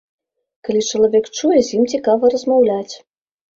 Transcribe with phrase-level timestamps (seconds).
[0.67, 2.91] Калі чалавек чуе, з ім цікава размаўляць.